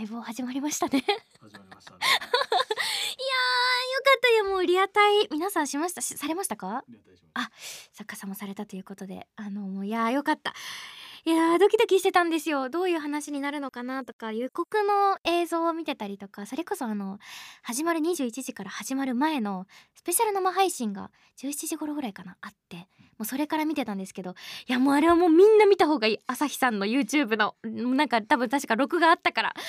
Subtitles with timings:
[0.00, 0.98] 相棒始まりましたね。
[0.98, 1.98] いやー始まりましたね。
[2.00, 2.08] よ
[4.02, 4.28] かった。
[4.30, 6.84] よもうリアタイ皆さんしましたしされましたか？
[6.88, 7.50] リアタイしまあ
[7.92, 10.54] 作家さんもされたということであのもういやーよかった。
[11.26, 12.70] いやードキドキしてたんですよ。
[12.70, 17.18] どういう話になるのかなとか予告の映像を見てたりとかそれこそあの
[17.62, 22.88] 始まる21時から始まる前のスペシャル生配信が17時頃ぐらいかなあって
[23.20, 24.34] もうそれから見てたんですけど
[24.66, 26.18] いやもうあれはもうみんな見た方がいい。
[26.26, 29.50] 朝日さんの YouTube のうんなんか多分確か録画あったから。
[29.50, 29.64] いやも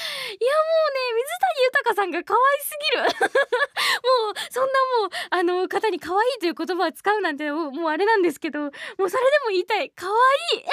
[0.88, 3.04] うね水谷豊さんが可愛すぎる。
[3.04, 4.70] もうそんな
[5.02, 9.92] もうあの方に可愛いという言葉を使うなんてもうあれなんですけどもうそれでも言いたい。
[9.92, 10.66] 可愛い。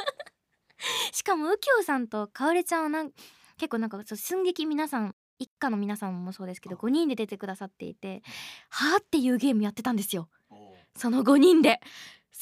[1.12, 3.12] しかも右京さんとかおりちゃんはなん
[3.58, 8.22] 結構なんかそう寸劇皆さん一家の皆さんもそうですけど5人で出てくださっていて
[8.70, 10.28] 「はあ」っていうゲームやってたんですよ
[10.98, 11.80] その5人で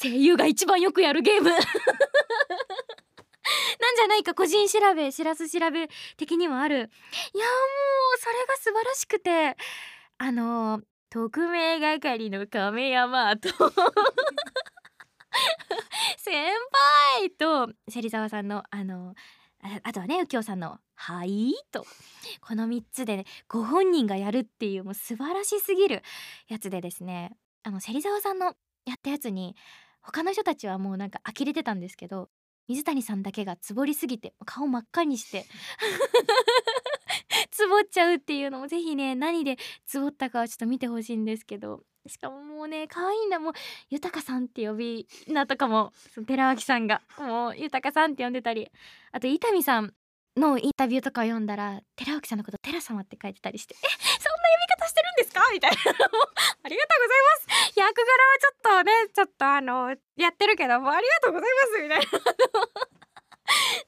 [0.01, 1.51] 声優が一番よくやるゲーム。
[1.51, 1.61] なん
[3.95, 6.75] じゃないか個人調べしらす調べ的にもある。
[6.75, 6.91] いやもう
[8.19, 9.55] それが素晴らしくて
[10.17, 13.49] あの特命係の亀山と
[16.17, 16.53] 先
[17.15, 19.15] 輩と芹沢さんのあの
[19.83, 21.85] あとはね右京さんの「はい」と。
[22.41, 26.03] この3つで、ね、ご本人がやるっていうもう素晴らしすぎる
[26.47, 27.37] やつでですね。
[27.67, 28.53] あの芹沢さんの
[28.85, 29.53] やったやつに
[30.01, 32.29] 他の人たちはもうなんか呆れてたんですけど
[32.69, 35.45] 水谷さんだけがつぼりすぎて顔真っ赤にして
[37.51, 43.37] つぼっちゃうっていうのもぜひね何でつぼったかはちょっと見てほしいんですけどしかももうね可愛いんだ。
[43.37, 43.53] もう
[43.89, 45.91] 豊さんって呼び名とかも
[46.25, 48.71] 寺脇さんがもう豊さんって呼んでたり
[49.11, 49.93] あと伊丹さん
[50.37, 53.87] のインタビューとかを読んだら寺脇さんのこと寺様って書いてたりしてえ
[55.39, 55.51] か？
[55.51, 55.77] みたいな。
[55.81, 57.21] ありがとうござい
[57.59, 57.79] ます。
[57.79, 61.81] 役柄はちょっとねちょっとあのやってるけどもありがとうございます。
[61.81, 62.05] みたいな。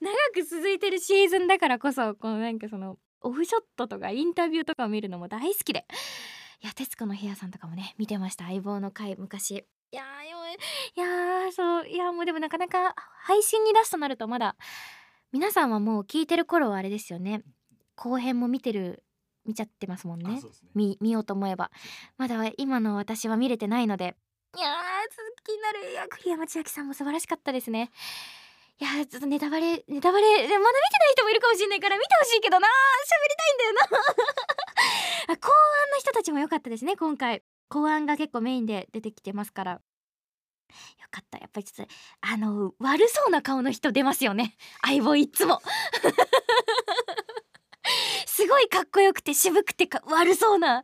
[0.00, 5.86] 長く続いてるシーズンだからこそこのなんかそのオフショットとかインタビューとかを見るのも大好きで。
[6.62, 8.44] いや徹子の部屋さんとかもね見てました。
[8.44, 9.66] 相棒の回昔。
[9.92, 10.30] いやー
[10.96, 14.56] いやーそういやもうでもなかなか配信に出すとなるとまだ
[15.32, 17.42] 皆さんはもう聞いてる頃はあれですよね。
[17.94, 19.04] 後編も見てる
[19.46, 20.34] 見ちゃってますもんね。
[20.34, 20.42] ね。
[20.74, 21.70] 見見ようと思えば。
[22.18, 24.16] まだ今の私は見れてないので。
[24.56, 24.72] いやー
[25.10, 25.90] 続きになる。
[25.92, 27.90] いや栗山千明さんも素晴らしかったですね。
[28.78, 32.70] いやーちょっとネタバレネタバレでまだ見てない人もいるかもしれないから見てほしいけどなー。
[32.70, 33.98] 喋りたいんだよな。
[35.34, 37.42] あ公安の人たちも良かったですね今回。
[37.68, 39.72] 公安が結構メインで出てきてますから。
[39.72, 39.78] よ
[41.10, 41.38] かった。
[41.38, 44.56] やっぱりちょっとあの悪そうな顔の人出ますよね。
[44.82, 45.60] 相棒いっつも
[48.40, 50.82] すごいかっこよくて渋くてか悪そうな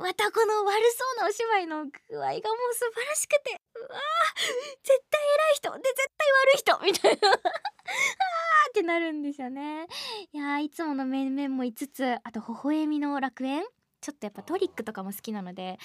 [0.00, 2.40] またこの悪そうなお芝居の具合がもう
[2.74, 4.42] 素晴らしくてうわー
[4.82, 7.34] 絶対偉い人で絶対悪い人みたいな。
[7.34, 9.86] あーってなるんですよね。
[10.32, 13.62] いやいつもの面々も5つあと微笑みの楽園。
[14.00, 15.78] ちょっとやっぱトリックとかも好きなので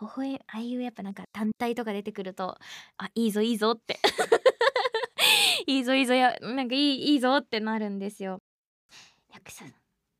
[0.00, 2.58] 微笑ああいうやっぱなんか単体とか出てくると
[2.96, 3.98] あいいぞいいぞって。
[5.66, 8.38] いいぞいいぞやなんかいいいいぞってなるんですよ。
[9.32, 9.64] 役者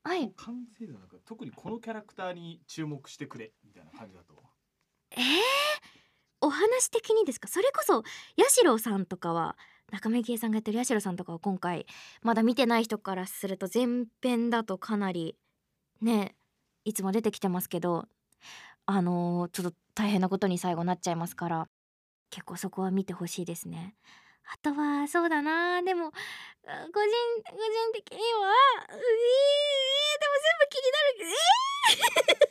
[0.03, 4.43] はい完成度なんか特にこのキャラクターに注目してくれみたいな感じだと。
[5.13, 5.21] えー、
[6.41, 7.49] お話的にですか？
[7.49, 8.03] それこそ
[8.39, 9.57] 八代さんとかは
[9.93, 11.87] 中目慶さんがやってる八代さんとかは今回
[12.23, 15.37] まだ見てない人からすると前編だとかなり
[16.01, 16.35] ね
[16.85, 18.07] いつも出てきてますけど
[18.87, 21.69] あのーちょっと大変なことに最後なっちゃいますから
[22.31, 23.97] 結構そこは見てほしいですね。
[24.53, 25.81] あとはそうだな。
[25.83, 27.11] でもあ個人
[27.45, 28.53] 個人的には
[28.89, 31.15] えー、でも全部気になる。
[31.21, 32.51] えー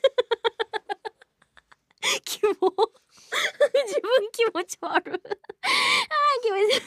[2.23, 5.13] キモ自分気持ち悪い。
[5.13, 5.21] あー
[6.41, 6.81] 気持ち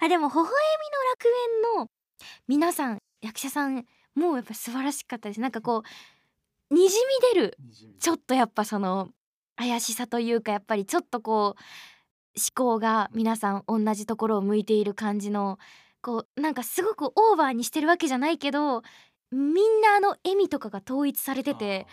[0.00, 0.50] あでも微笑みの
[1.10, 1.90] 楽園の
[2.48, 5.40] 皆さん役者さんもうやっぱ素晴らしかったです。
[5.40, 5.82] なんかこ
[6.70, 7.02] うにじみ
[7.34, 7.56] 出る。
[8.00, 9.10] ちょっとやっぱその
[9.56, 11.62] 怪しさというかやっぱりちょっとこう思
[12.54, 15.58] 考が皆さん同じところを向いている感じの
[16.00, 18.82] こうなんかすごくオーバーにしてるわけじゃないけど
[19.30, 21.86] みんなあの笑みとかが統一されてて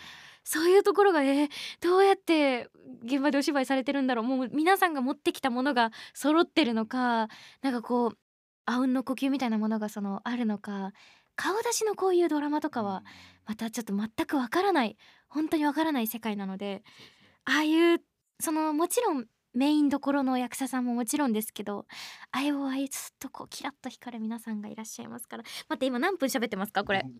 [0.44, 1.48] そういうところがえー
[1.80, 2.68] どうやって
[3.04, 4.24] 現場でお芝居されてるんだろう。
[4.24, 7.28] もう皆さんが持ってきたものが揃ってるのか
[7.62, 8.18] なんかこう
[8.66, 10.92] あうんの呼吸みたいなものがそのあるのか
[11.36, 13.04] 顔出しのこういうドラマとかは
[13.46, 14.96] またちょっと全くわからない
[15.28, 16.82] 本当にわからない世界なので
[17.44, 18.02] ああいう
[18.40, 21.86] そのもちろんメインどころの役者さんももちろんですけど
[22.30, 25.42] あれをああいうずっとこうキラッと光る皆さんがいらっしゃいますから。
[25.42, 27.02] 待って今何分喋ってますかこれ？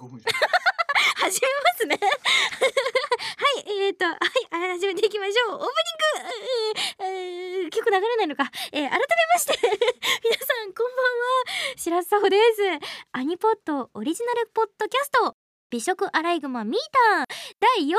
[1.17, 1.99] 始めますね。
[2.07, 4.17] はいえー、とはい
[4.51, 5.55] あ始めていきましょう。
[5.55, 8.99] オープニング、えーえー曲流れないのか、えー改め
[9.35, 9.53] まして
[10.25, 11.77] 皆さんこんばんは。
[11.77, 12.63] 白洲沙穂です。
[13.13, 15.37] アニポッドオリジナルポッドキャスト。
[15.71, 16.81] 美食アライグマミー
[17.17, 17.27] タン
[17.59, 17.95] 第4回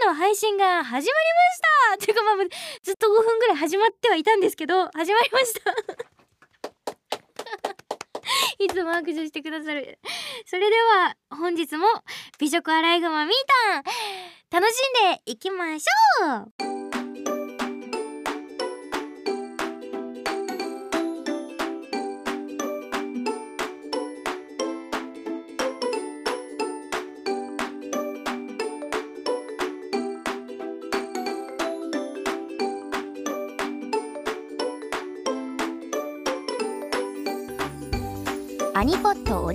[0.00, 1.10] 目の配信が始まりま
[1.54, 2.06] した。
[2.06, 2.34] ていうかまあ
[2.82, 5.60] ずっと5分ぐらい始まってはいたんですけど始まりました。
[8.58, 9.98] いつも握手してくださる。
[10.46, 11.86] それでは本日も
[12.38, 13.34] 美食アライグマみー
[14.50, 16.65] たん楽しんでいきましょう。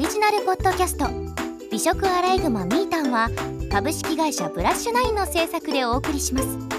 [0.02, 1.06] リジナルポッドキャスト。
[1.70, 3.30] 美食アライグマミータンは
[3.72, 6.71] 株式会社ブラッシュナインの制作でお送りします。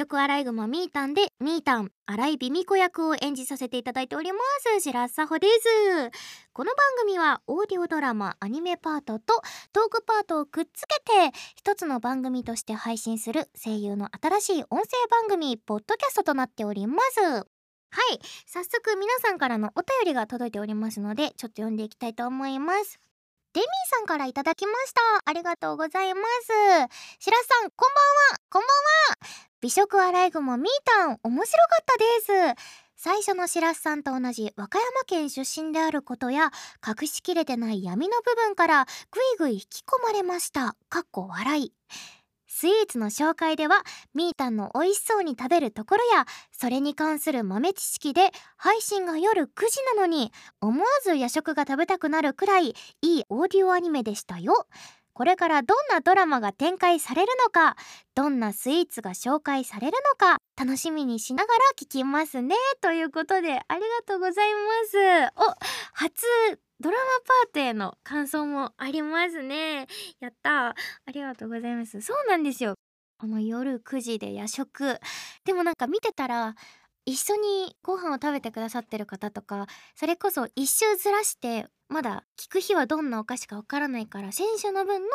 [0.00, 4.38] 食アライグマミータンでミータン荒井美美子役を演じさせていただいておりま
[4.78, 4.80] す。
[4.80, 6.10] 白洲穂です
[6.54, 9.42] この番組はオーディオドラマアニメパートと
[9.74, 17.20] トークパートをくっつけて一つの番組として配信する声優の新しい音声番組ポッドキャストとなっております。
[17.20, 17.44] はい。
[18.46, 23.00] 早速皆さんからのお便りが届いておりますのでちょっと読んでいきたいと思います。
[23.52, 25.00] デミーさんからいただきました。
[25.24, 26.52] ありがとうございます。
[27.18, 28.40] 白洲さんこんばんは。
[28.48, 28.70] こんばんは。
[29.60, 31.98] 美食アライグマミータン面白かった
[32.46, 32.64] です。
[32.94, 36.52] 最初の白洲さんと同じ和歌山県出身であることや
[36.86, 40.76] 隠しきれてない闇の部分からぐいぐい引き込まれました。
[40.88, 41.72] かっこ笑い。
[42.52, 54.66] スイーツの紹介ではみーたんの美味しそうに食べるところやそれに関する豆知識で配信が夜9時なのに思わず夜食が食べたくなるくらいいいオーディオアニメでしたよ。
[55.20, 57.76] これからどんなドラマが展開されるのか
[58.14, 62.54] どんなスイーツが紹介されるのか楽しみにしながら聞きますね。
[62.80, 64.96] ということでありがとうございます。
[65.36, 65.42] お
[65.92, 66.24] 初
[66.80, 67.04] ドラマ
[67.44, 69.88] パートへの感想もありますね。
[70.20, 70.74] やったあ
[71.12, 72.00] りがとうございます。
[72.00, 72.76] そうなんですよ。
[73.18, 74.98] この夜9時で夜食。
[75.44, 76.54] でもなんか見てたら
[77.06, 79.66] 一緒にご飯を食べてくださってる方とか
[79.96, 85.08] それこそ一周ずらしてまだ聞く日はどんなお菓子かわからないから先週の分の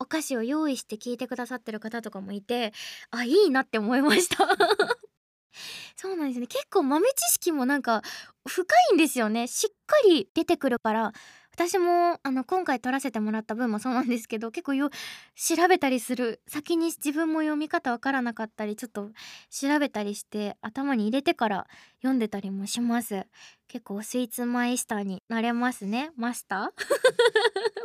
[0.00, 2.72] お菓子を用意して聞いてくださってる方とかもいて
[3.10, 4.46] あいいなって思いました。
[5.96, 6.46] そうなんですね。
[6.46, 8.02] 結構豆知識もなんか
[8.46, 9.46] 深いんですよね。
[9.46, 11.12] しっかり出てくるから
[11.56, 14.90] 私もあの今回撮らせてもらった分もそうなんですけど結構よ
[15.34, 19.08] 調べたりする先に自分も読み方わからなかったりちょっと
[19.48, 21.66] 調べたりして頭に入れてから
[22.02, 23.26] 読んでたりもします。
[23.68, 26.10] 結構スイーツマイスターになれますね。
[26.16, 26.70] マスタ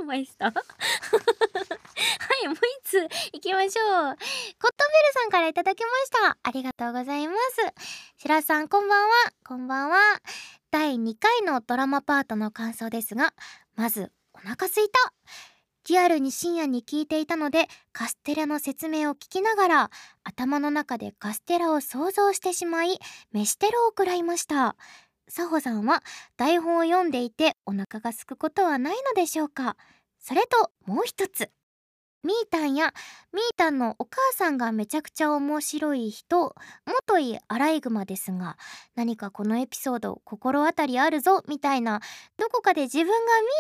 [0.02, 0.04] ー？
[0.06, 0.54] マイスター？
[2.44, 3.02] いもう一つ
[3.34, 3.94] 行きましょう。
[3.94, 4.20] コットンベル
[5.14, 6.38] さんからいただきました。
[6.44, 7.40] ありがとうございます。
[8.18, 9.14] 白さんこんばんは。
[9.46, 9.98] こんばんは。
[10.72, 13.34] 第2回のドラマパートの感想ですが
[13.76, 15.14] まずお腹すいた。
[15.90, 19.90] リアルに深夜に聞いていたのでカステラの説明を聞きながら
[20.24, 23.00] 頭の中でカステラを想像してしまい
[23.32, 24.76] 飯テロを食らいました。
[25.26, 26.04] 佐穂さんは
[26.38, 29.76] 台本を読んでいてお腹が空くことはないのでしょうか。
[30.20, 31.50] それともう一つ。
[32.24, 32.94] ミータンや
[33.34, 38.58] ミータンのお母さんがめちゃくちゃ面白い人元いアライグマですが
[38.96, 42.00] 何かこのエピソード心当たりあるぞみたいな
[42.38, 43.18] どこかで自分がミー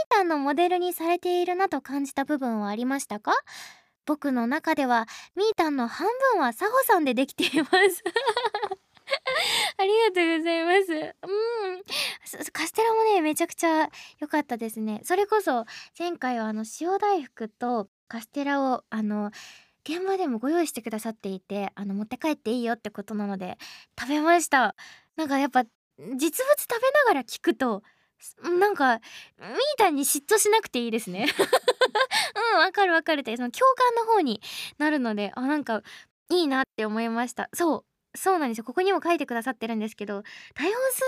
[0.09, 3.33] タンのモデルにされているなと感じた部分はありましたか？
[4.05, 8.03] 僕の中ではミータンの半分はサホさんでできています。
[9.77, 10.91] ありがとうございます。
[10.93, 11.83] うん。
[12.51, 15.01] カステラもねめちゃくちゃ良かったですね。
[15.03, 15.65] それこそ
[15.97, 19.31] 前回はあの塩大福とカステラをあの
[19.83, 23.57] 現場でもご用意してくださっていてあの持って帰っていいよってことなので
[23.99, 24.75] 食べました。
[25.15, 25.67] なんかやっぱ実
[26.09, 27.83] 物食べながら聞くと
[28.59, 31.27] なんかミータンに嫉妬しなくていいですね。
[32.53, 34.41] うんわかるわかるってその共感の方に
[34.77, 35.81] なるのであなんか
[36.29, 37.49] いいなって思いました。
[37.53, 37.90] そう。
[38.15, 38.63] そうなんですよ。
[38.63, 41.01] ここにも書いてくださってるんですけど台本数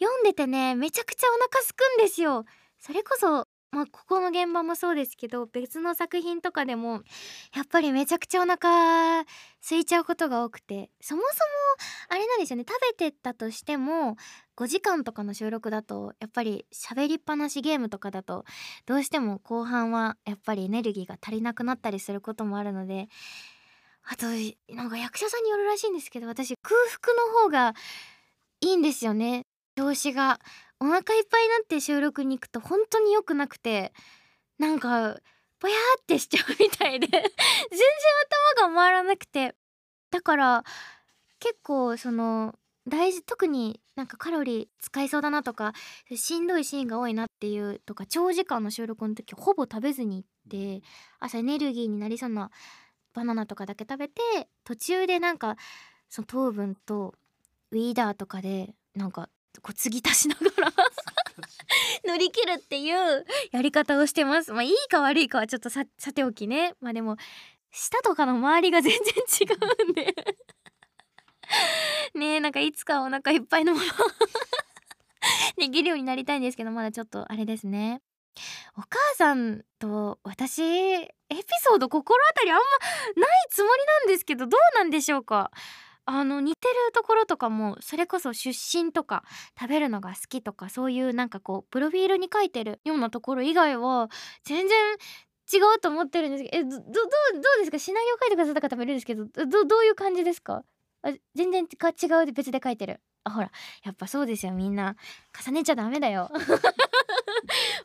[0.00, 2.44] 読んでてねめちゃくちゃお腹すくんですよ。
[2.78, 7.02] それこそまあここの現場もそうですけど別の作品とかでも
[7.54, 9.24] やっぱりめちゃくちゃお腹
[9.68, 11.32] 空いちゃうことが多くてそもそも
[12.08, 12.64] あれなんですよね。
[12.66, 14.16] 食べてたとしても
[14.56, 18.44] 5時間とかの収録だとやっぱり喋りっぱなしゲームとかだと
[18.86, 23.08] どうしても後半はやっぱりエネルギーが足りなくなったりすることもあるので
[24.06, 24.26] あと
[24.74, 27.74] なんか役者さんによるらしいんですけど私空腹の方が
[28.60, 29.42] いいんですよね。
[29.76, 30.40] 調子が。
[30.80, 33.92] お腹いっぱいになって収録に行くと本当に良くなくて
[34.58, 35.16] なんか
[35.60, 37.06] ぼやーってしちゃうみたいで。
[37.06, 37.30] 全然
[38.56, 39.54] 頭が回らなくて。
[40.10, 40.64] だから
[41.40, 42.54] 結構その
[42.86, 45.72] 大事特になんかカロリー使いそうだなとか
[46.14, 50.86] しんどいシーンが多いなっていうとか長時間の収録の時ほぼ食べずに行って
[51.18, 52.50] 朝エネルギーになりそうな
[53.14, 54.20] バナナとかだけ食べて
[54.64, 55.56] 途中でなんか
[56.08, 57.14] その糖分と
[57.70, 59.28] ウィーダーとかでなんか
[59.62, 60.72] こう継ぎ足しながら
[62.06, 64.52] 乗り切るっていうやり方をしてます。
[64.52, 66.74] まあいいか悪いかはちょっとさておきね。
[66.80, 67.16] まあでも
[67.70, 70.14] 舌とかの周りが全然違うんで。
[72.14, 73.84] ねえなんかいつかお腹いっぱいのもの
[75.58, 78.00] できるようになりたいんですけどまだちょっとあれですね
[78.76, 82.62] お母さんと私エピソード心当たりあんま
[83.20, 85.50] ないつもりなんですけどどうなんでしょうか？
[86.06, 89.24] あの似てるところとかもそれこそ出身とか
[89.58, 94.10] 食べるのが好きとかそういうなんかこうプロフィールに書いてるようなところ以外は
[94.44, 94.78] 全然
[95.52, 97.78] 違うと思ってるんですけどえどどどうですか？
[97.78, 100.62] シナリオ書いてくださった方もいるんですけどどどういう感じですか？
[101.02, 103.00] あ全然か違うで別で書いてる。
[103.24, 103.50] あほら
[103.82, 104.52] やっぱそうですよ。
[104.52, 104.96] みんな
[105.42, 106.30] 重ねちゃダメだよ。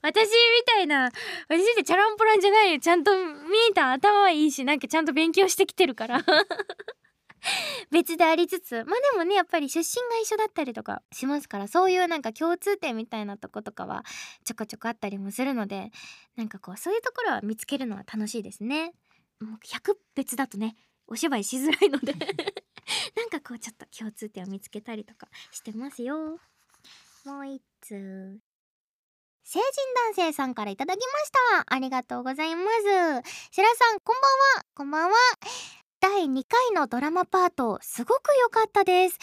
[0.02, 0.30] 私み
[0.66, 1.12] たいな
[1.48, 3.22] 私ってチャランポランじゃないよちゃんと見
[3.70, 6.22] えた頭はいいしなんかちゃんと勉強してきてるから
[7.92, 14.04] 別でありつつまあでもねやっぱり出身が一緒だったりとかしますからそういうなんか共通点みたいなとことかは
[14.44, 15.92] ちょこちょこあったりもするので
[16.36, 18.94] なんかこうそういうところは見つけるのは楽しいですね。
[19.40, 20.76] もう100別だとね
[21.08, 22.14] お芝居しづらいので
[23.16, 26.40] なんかこうちょっと共通点を見つけたりとかしてますよ。
[27.26, 28.40] もう一通。
[29.52, 29.66] 成人
[30.06, 31.32] 男性さんからいただきまし
[31.66, 31.74] た。
[31.74, 33.30] ありがとうございます。
[33.50, 34.66] 白さん、こんばんは。
[34.76, 35.16] こんばんは。
[36.00, 39.18] 第2回のドラマパートすごく良かったです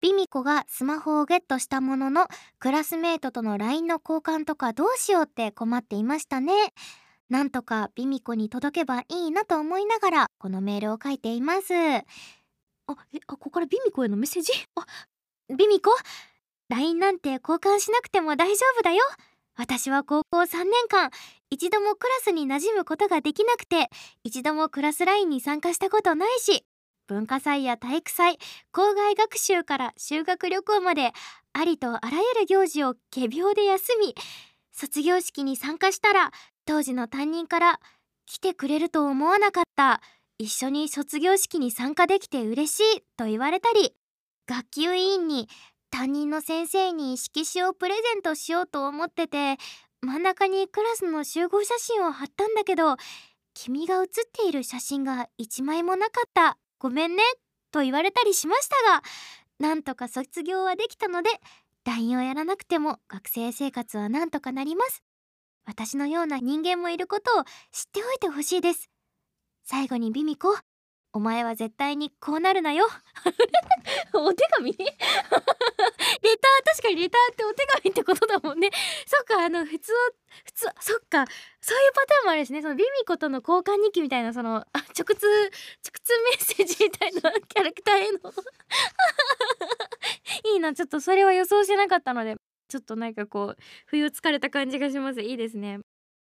[0.00, 2.26] ビミコがスマホをゲットしたものの
[2.58, 6.52] クラスメートとの LINE の交換とかどうしようって困っていましたね
[7.28, 12.02] なんとかビミコに届けばいいなと思いながらこのメールを書いていますあえ
[12.86, 14.52] あここからビミコへのメッセージ？
[14.74, 14.86] あ
[15.54, 15.96] ビミコ
[16.70, 19.04] LINE なんて交換しなくても大丈夫だよ
[19.56, 21.10] 私は高校3年間
[21.50, 23.88] 一度もクラスに馴染むことができなくて
[24.24, 26.64] 一度もクラスラインに参加したことないし
[27.06, 28.38] 文化祭や体育祭
[28.72, 31.12] 校外学習から修学旅行まで
[31.52, 34.14] ありとあらゆる行事を仮病で休み
[34.72, 36.30] 卒業式に参加したら
[36.66, 37.80] 当時の担任から
[38.26, 40.00] 来てくれると思わなかった。
[40.38, 43.94] 一緒に卒業式に参加できて嬉しいと言われたり
[44.46, 45.48] 学級委員に
[45.96, 49.56] 担任の先生に色紙をプレゼントしようと思ってて
[50.02, 52.98] 真ん中にクラスの集合写真を貼ったんだけど
[53.54, 56.58] 君が写っている写真が1枚もなかった。
[56.78, 57.22] ごめんね
[57.72, 59.02] と言われたりしましたが
[59.58, 61.30] なんとか卒業はできたので
[61.86, 65.02] LINE をやらなくても学生生活はなんとかなります。
[65.64, 68.90] 私のような人間もいることを知っておいてほしいです。
[69.64, 70.58] 最後にビミコ
[71.16, 72.84] お前は絶対にこうなるなよ。
[74.12, 74.70] お手紙？
[74.76, 74.96] レター
[76.66, 78.68] 確かにレターってお手紙ってことだもんね。
[79.08, 79.92] そっかあの普通
[80.44, 81.24] 普通そっか。
[81.62, 82.60] そういうパターンもあるですね。
[82.60, 85.46] そのビミコとの交換日記みたいなその直通直
[86.04, 88.18] 通メッセージみたいなキャラクターへの。
[90.52, 90.74] いいな。
[90.74, 92.36] ちょっとそれは予想してなかったので
[92.68, 95.22] ちょっとなんかこう冬疲れた感じがします。
[95.22, 95.80] いいですね。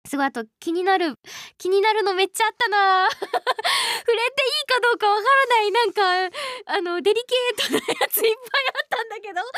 [0.06, 1.18] すごいあと気になる
[1.58, 3.10] 気になるのめっちゃあったな。
[3.16, 9.58] 触れていいかどうかわからないなんかあのデリケートなやついっぱいあったんだけど送って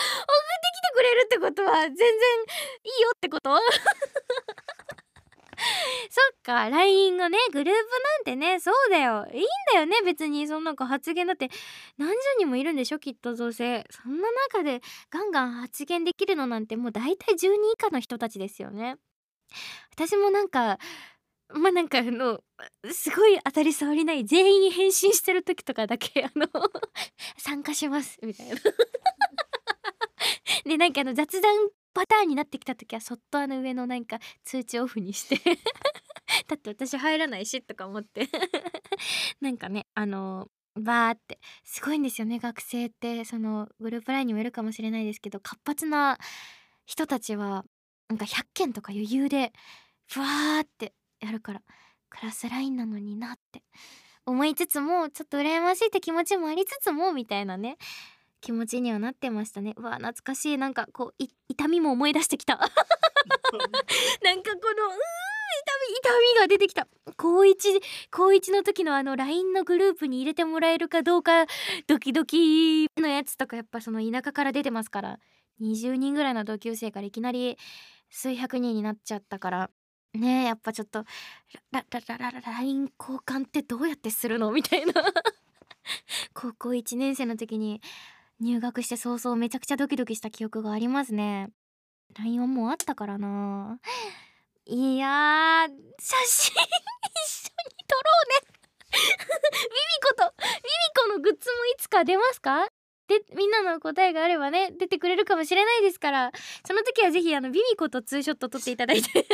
[0.76, 3.58] きてくれるってことは全然いいよってこと？
[6.10, 9.26] そっか LINE のねグループなんてねそうだよ。
[9.34, 10.48] いいんだよね別に。
[10.48, 11.50] そんなんか発言だって。
[11.98, 13.84] 何十人もいるんでしょきっとどうせ。
[13.90, 18.98] そんな中でガンガン発言できるのなんてもう大体10人以下の人たちですよね。
[19.92, 20.78] 私もなんか
[21.54, 22.40] まあなんかあの
[22.92, 26.48] すごい当たり障りない全員返信してる時とかだけ あの
[27.38, 28.56] 参加しますみたいな。
[30.66, 35.38] でなんかあの雑談パターンになってきた時はそっとあの上のなんか通知オフにして
[36.48, 38.28] だって私入らないしとか思って。
[39.42, 43.24] なんかねあのバーってすごいんですよね学生って。
[43.26, 46.18] そのグループラインにもいるかもしれないですけど活発な
[46.86, 47.66] 人たちは
[48.10, 49.52] なんか100件とか余裕で
[50.08, 51.62] ふわーってやるから
[52.10, 53.64] クラスラインなのになって
[54.26, 57.78] 思いつつもちょっと羨ましいって気持ちもありつつもみたいなね
[58.46, 59.74] 気持ちにはなってましたね。
[59.76, 60.58] うわ懐かしい。
[60.60, 62.58] なんかこうい痛みも思い出してきた。
[62.58, 62.82] なんかこ
[63.58, 65.00] のうーん
[65.58, 66.88] 痛み痛みが出てきた。
[67.18, 67.82] 高一
[68.12, 71.48] 高一の時のあの LINE のグループに入れてもらえるかどうか
[71.88, 75.20] ドキドキのやつとかやっぱその田舎から出てますから
[75.60, 77.58] 20人ぐらいの同級生からいきなり
[78.16, 79.70] 数百人になっちゃったから。
[80.14, 81.04] ねえやっぱちょっと
[81.74, 84.94] ラララララ LINE 交換ってどうやってするのみたいな
[86.34, 87.82] 高校1年生の時に
[88.40, 91.50] 入学して早々めちゃくちゃドキドキした記憶がありますね
[92.18, 93.78] LINE はもうあったからな
[94.66, 95.68] いや
[96.00, 98.56] 写真一緒に撮ろうね
[98.94, 102.68] ビビコとビビコのグッズもいつか出ますか
[103.08, 106.32] でみんなの答えがあればね出てくれるかもしれないですから
[106.66, 109.26] その時はぜひあのビビコとツーショット撮っていただいて。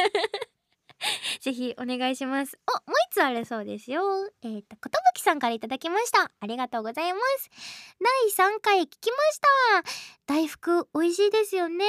[1.42, 2.60] ぜひお願いします。
[2.68, 4.04] おもう一つあるそうですよ。
[4.44, 6.32] えっ、ー、とことぶきさんからいただきました。
[6.40, 7.50] ありがとうございます。
[8.38, 9.48] 第3回聞きました。
[10.28, 11.86] 大福美味しいですよね。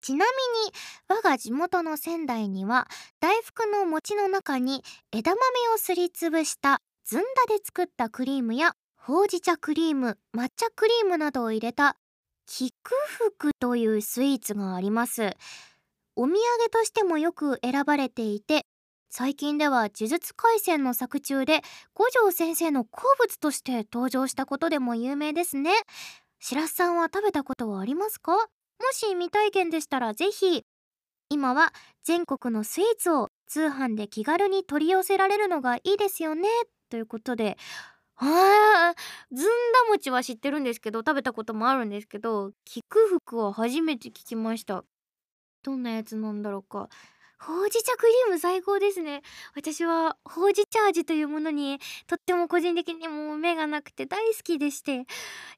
[0.00, 0.72] ちなみに
[1.08, 2.88] 我が地元の仙台には
[3.20, 5.40] 大福の餅の中に枝豆
[5.74, 8.74] をすりつぶしたずんだで作ったクリームや
[9.06, 11.98] ほうじ茶クリーム抹茶クリームなどを入れた
[12.46, 12.72] 菊
[13.28, 15.36] 福というスイーツがあります。
[16.16, 18.64] お土産としてもよく選ばれていて
[19.10, 21.60] 最近では呪術廻戦の作中で
[21.92, 25.72] 五条先生の好物として登場したことでも有名ですね。
[26.40, 28.32] 白洲さんは食べたことはありますか？
[28.32, 28.40] も
[28.92, 30.64] し未体験でしたらぜひ。
[31.28, 36.48] 今は全国のスイーツを通販で気軽に取り寄せられるのがいいですよね。
[36.88, 37.58] ということで
[38.16, 38.94] あ
[39.32, 39.50] ずんだ
[39.88, 44.84] 餅は知ってるんですけど食べたこともあるんですけど菊福は初めて聞きました。
[45.62, 46.88] どんなやつなんだろうか。
[47.40, 49.22] ほうじ茶クリーム最高ですね。
[49.54, 55.06] 私はほうじ茶味というものにとっても個人的にもう目がなくて大好きでして。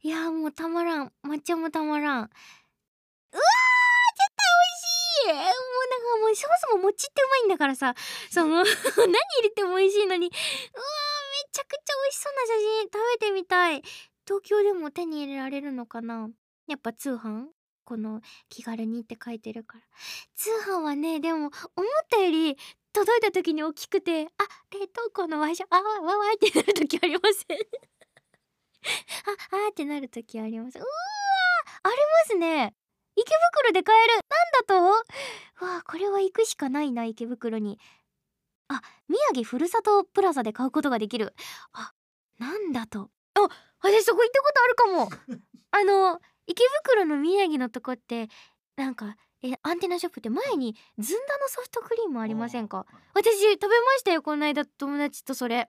[0.03, 1.13] いやもうたまらん。
[1.25, 2.19] 抹茶もたまらん。
[2.19, 2.33] うわー絶
[4.37, 4.47] 対
[5.25, 5.43] 美味しい。
[5.43, 5.45] もう
[5.91, 7.95] なんかもうそもそも餅ってうまいんだからさ。
[8.31, 8.73] その 何入
[9.43, 10.27] れても美味しいのに。
[10.29, 11.16] うわー。
[11.53, 13.83] ちゃくちゃ美味しそうな写真食べてみたい。
[14.27, 16.29] 東京でも手に入れられるのかな？
[16.67, 17.47] やっぱ通販？
[17.85, 19.85] この気軽にって書いてるから。
[20.35, 21.53] 通販はねでも思っ
[22.11, 22.57] たより
[22.93, 24.27] 届いた時に大きくてあ
[24.73, 27.59] 冷凍庫の場所あわわわってなる時ありません？
[29.53, 30.79] ああってなる時あります。
[30.79, 30.87] うわ
[31.85, 32.75] ありますね。
[33.15, 34.15] 池袋で買える。
[34.15, 34.97] なんだ
[35.61, 35.65] と？
[35.65, 37.79] わあこれは行くしかないな池袋に。
[38.69, 41.35] あ宮城ふるさとプラザで買うことができる。
[41.73, 41.93] あ
[42.39, 43.11] なんだと。
[43.35, 43.49] あ
[43.81, 45.11] 私そこ行ったことあるかも。
[45.73, 48.29] あの池袋の宮城のとこって
[48.77, 52.87] なんかえアンテナショップって前にずんだのソフトクリームありませんか？
[53.15, 55.69] 私食べましたよこの間友達とそれ。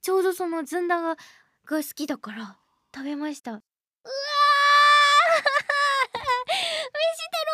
[0.00, 1.16] ちょうどそのずんだが
[1.64, 2.56] が好きだから
[2.94, 3.52] 食べました。
[3.52, 3.68] うわー
[5.38, 6.14] 飯
[6.88, 7.52] 太郎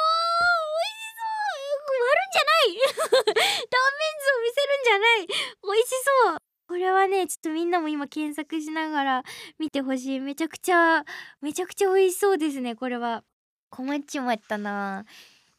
[0.70, 5.26] 美味しそう割るんじゃない断面図を見せるんじゃない。
[5.26, 5.90] 美味し
[6.26, 6.36] そう。
[6.66, 9.22] これはねちょっとみんなも今検索しながら
[9.58, 10.20] 見てほしい。
[10.20, 11.04] めちゃくちゃ
[11.40, 13.22] めちゃくちゃ美味しそうですねこれは。
[13.70, 15.04] 困っちまったな。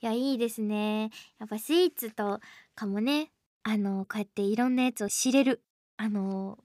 [0.02, 1.10] いやいいですね。
[1.40, 2.40] やっぱスイーツと
[2.76, 3.32] かもね
[3.64, 5.62] あのこうやっていろんなやつを知れる。
[5.98, 6.58] あの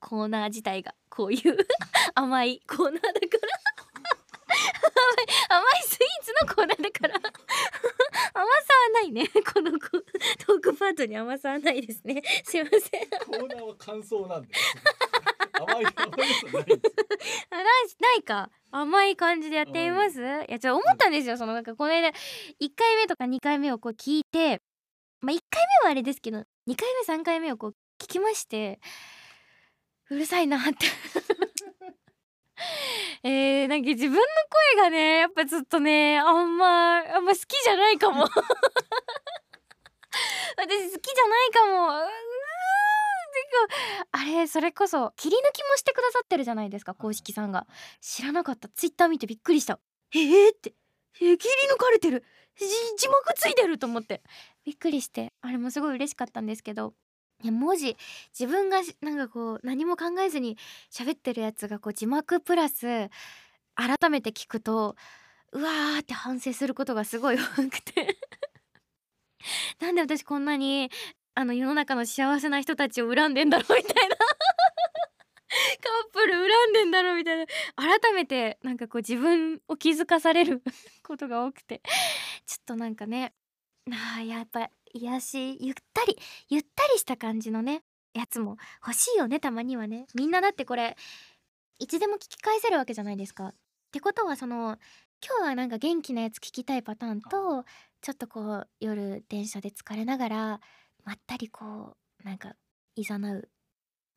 [0.00, 0.94] コーナー自体が。
[1.10, 1.56] こういう
[2.14, 3.37] 甘いコーナーだから。
[5.48, 7.14] 甘いスイーツのコーナーだから。
[7.20, 7.22] 甘
[8.34, 8.44] さは
[8.94, 9.28] ないね。
[9.52, 12.22] このトークパートに甘さはないですね。
[12.44, 12.80] すいません。
[12.80, 14.48] コーナーは感想なんで。
[15.58, 16.80] 甘い甘い要素ないです。
[17.50, 17.64] あない
[18.00, 18.50] ないか。
[18.70, 20.20] 甘い感じでやってみます？
[20.20, 21.36] いやちょっと思ったんですよ。
[21.36, 22.12] そのなんかこの間1
[22.76, 24.62] 回目とか2回目をこう聞いて
[25.20, 26.44] まあ1回目はあれですけど2
[26.76, 28.78] 回目3回目をこう聞きまして
[30.10, 30.86] うるさいなって
[33.22, 34.20] えー、なんか自分の
[34.74, 38.24] 声がねやっぱちょっとねあんまあんま好きじゃないかも。
[40.56, 42.08] 私好きじゃないかも。
[44.12, 47.66] あれそれこそ切り抜きもしてくださってるじゃないですか公式さんが。
[48.00, 48.68] 知らなかった。
[48.68, 49.78] ツイッター見てびっくりした。
[50.14, 50.74] えー、って。
[51.20, 52.24] えー、切り抜かれてる。
[52.56, 52.66] じ
[52.96, 54.22] 字幕ついてると思って。
[54.64, 55.32] びっくりして。
[55.40, 56.94] あれもすごい嬉しかったんですけど
[57.42, 57.96] いや文字
[58.38, 60.56] 自分がなんかこう何も考えずに
[60.90, 63.10] 喋ってるやつがこう字幕プラス
[63.76, 64.96] 改めて聞くと
[65.52, 68.16] うわーって反省することがすごい多くて。
[69.80, 70.90] なんで私こんなに
[71.34, 74.16] あの世の中の幸せな人たちを恨んでんだろうみたいな。
[74.18, 74.24] カ
[76.08, 77.46] ップル恨んでんだろうみたいな。
[77.76, 80.62] 改めてなんかこう自分を気づかされる
[81.02, 81.80] ことが多くて。
[82.46, 83.32] ちょっとなんかね。
[84.16, 87.82] あやっぱ癒しゆったりゆったりした感じのね
[88.14, 90.06] やつも欲しいよねたまにはね。
[90.14, 90.96] みんなだってこれ
[91.78, 93.48] いつでも聞き返せるわけじゃないですか。
[93.48, 93.54] っ
[93.92, 94.78] てことはその
[95.24, 97.64] 今日はなんか元気なやつ聞きたいパターンと
[98.00, 100.60] ちょっとこう夜電車で疲れながら
[101.04, 102.54] まったりこうなんか
[102.94, 103.48] いざなう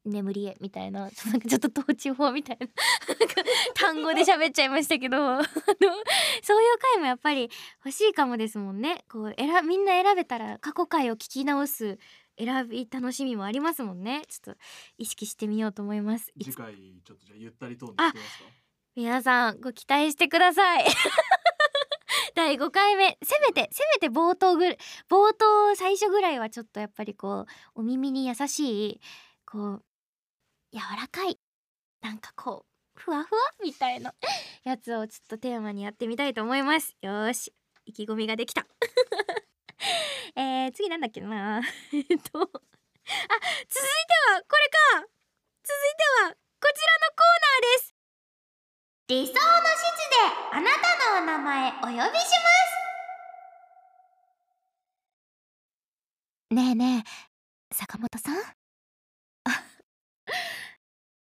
[0.05, 2.67] 眠りへみたいな なんかちょっと統治法みたいな
[3.75, 7.49] 単語で喋っちゃいましたけど そういう回もやっぱり
[7.85, 9.05] 欲しいかもですもんね。
[9.09, 11.99] こう選みんな選べたら過去回を聞き直す
[12.37, 14.23] 選び楽しみもありますもんね。
[14.27, 14.61] ちょっと
[14.97, 16.31] 意識してみようと思います。
[16.41, 18.45] 次回ちょっとじゃあゆったりトーンでいきますか？
[18.95, 20.85] 皆さんご期待してください。
[22.35, 23.17] 第5回目。
[23.23, 24.65] せめてせめて冒頭ぐ
[25.09, 29.01] 冒頭最初ぐらいはちょっとやっぱりこうお耳に優しい
[29.45, 29.83] こう
[30.73, 31.39] 柔らかい。
[32.01, 34.13] なんかこうふわふわみたいな
[34.63, 36.95] やつをちょっとテーマにやってみたいと思います。
[37.01, 37.53] よーし。
[37.85, 38.65] 意気込みができた。
[40.35, 41.61] えー、次なんだっけな。
[41.93, 42.53] えっとあ続いて
[44.29, 45.07] はこれか。
[45.63, 47.93] 続いてはこちらのコーナーです。
[49.07, 49.39] 理想の指
[49.79, 50.15] 示で
[50.53, 52.05] あなたのお名前お呼びしま
[56.49, 56.55] す。
[56.55, 57.03] ねえね
[57.71, 58.35] え坂本さん？
[58.37, 59.63] あ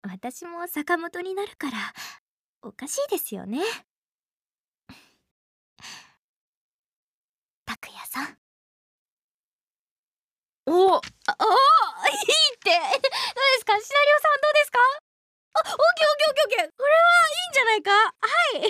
[0.08, 1.78] 私も坂本になるから
[2.62, 3.60] おかしいですよね。
[7.65, 8.38] 拓也さん。
[10.68, 11.02] おおいいって。
[11.02, 11.02] どう
[12.91, 13.00] で
[13.60, 13.74] すか？
[13.80, 14.80] シナリオさんどうですか？
[15.54, 15.78] あ、オッケーオッ
[16.18, 16.70] ケーオッケーオッケー。
[16.78, 17.91] これはいいんじゃないか？
[17.91, 18.08] は
[18.58, 18.62] い。
[18.62, 18.70] このコー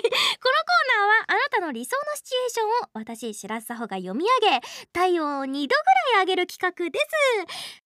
[0.88, 1.45] ナーはあな
[1.76, 4.60] 理想のシチュエーションを私白洲穂が読み上げ
[4.94, 5.56] 体温を2度ぐ
[6.14, 7.04] らい上げる企画です。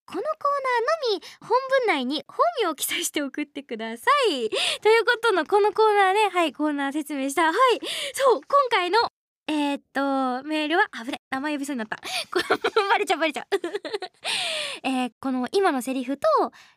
[0.06, 1.48] このコーナーのみ本
[1.86, 4.48] 文内に本名を記載して送ってください。
[4.80, 7.46] ということのこのコーナーではいコーナー説明した。
[7.46, 7.54] はい
[8.14, 8.98] そう今回の
[9.48, 11.96] えー、っとメールはあぶね名前呼びそうになった。
[12.32, 12.40] こ
[12.88, 13.44] バレちゃうバレちゃう。
[14.86, 16.28] えーこの今のセリフと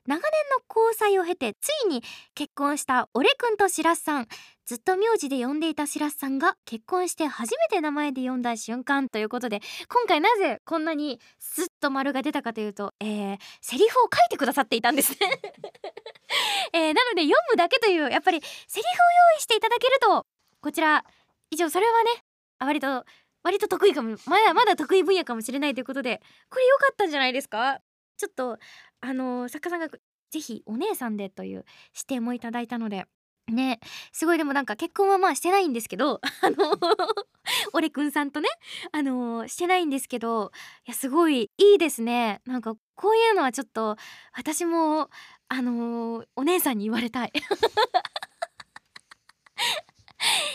[0.08, 0.20] 長年の
[0.68, 4.28] 交際を経てついに結婚した俺くんとしらすさん。
[4.66, 15.18] ずっと名字で呼んでいたしらすさんが結婚して初めて名前で呼んだ瞬間ということで今回なぜこんなにスッと丸が出たかというと、えー、セリフを書いてくださっていたんですね、
[16.74, 18.92] えーなので読むだけというやっぱりセリフを
[19.34, 20.26] 用意していただけると
[20.62, 21.04] こちら
[21.52, 22.24] 以上それはね
[22.60, 23.06] 割と
[23.44, 27.82] 割と得意かもまだまだ得意分野かもしれないということでこれ良かったんじゃないですか？
[28.18, 28.58] ちょっと
[29.02, 29.90] あの作家さんが
[30.30, 33.06] ぜひお姉さんでという指定もいただいたので。
[33.52, 33.80] ね
[34.12, 36.78] すごいでもなんか結婚はまあしてないんですけど あの
[37.74, 38.48] 俺くんさんとね
[38.92, 40.52] あのしてないんですけど
[40.88, 42.42] いやすごいいいですね。
[42.46, 43.98] なんかこういうのはちょっと
[44.34, 45.10] 私も
[45.50, 47.34] あのお姉さんに言われたい。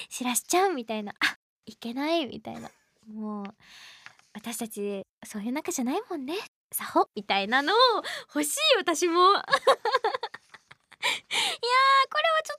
[0.09, 1.15] しらしちゃんみたいな。
[1.21, 2.71] あいけないみたいな。
[3.13, 3.55] もう
[4.33, 6.35] 私たちそういう仲じゃないもんね。
[6.73, 7.77] さほみたいなのを
[8.35, 9.35] 欲しい私も。